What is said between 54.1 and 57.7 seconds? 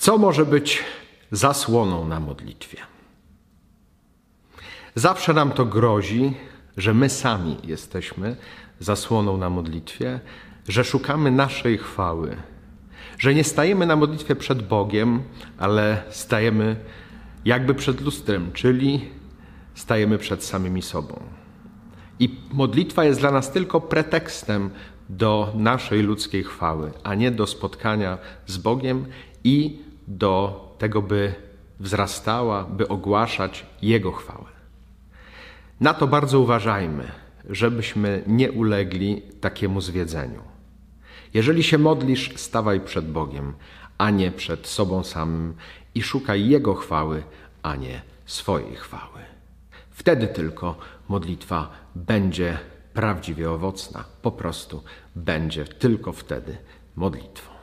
po prostu będzie tylko wtedy modlitwą.